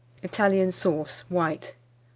ITALIAN 0.23 0.71
SAUCE 0.71 1.19
(White). 1.29 1.75
454. 1.77 1.79